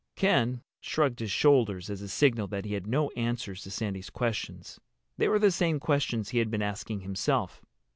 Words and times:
Ken 0.15 0.63
shrugged 0.79 1.19
his 1.19 1.29
shoulders 1.29 1.87
as 1.91 2.01
a 2.01 2.07
signal 2.07 2.47
that 2.47 2.65
he 2.65 2.73
had 2.73 2.87
no 2.87 3.11
answers 3.11 3.61
to 3.61 3.69
Sandy's 3.69 4.09
questions. 4.09 4.79
They 5.17 5.27
were 5.27 5.37
the 5.37 5.51
same 5.51 5.79
questions 5.79 6.29
he 6.29 6.39
had 6.39 6.49
been 6.49 6.63
asking 6.63 7.01
himself. 7.01 7.61